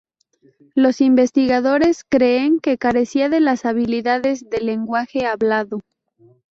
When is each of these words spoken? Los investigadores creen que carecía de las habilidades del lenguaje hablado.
Los 0.73 0.99
investigadores 0.99 2.03
creen 2.09 2.59
que 2.59 2.79
carecía 2.79 3.29
de 3.29 3.39
las 3.39 3.65
habilidades 3.65 4.49
del 4.49 4.65
lenguaje 4.65 5.27
hablado. 5.27 5.77